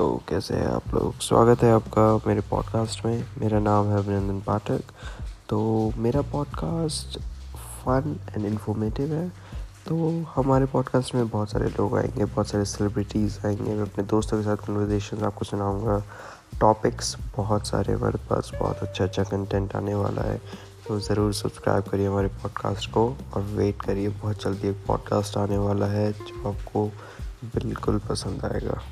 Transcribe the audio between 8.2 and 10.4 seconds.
And informative है। तो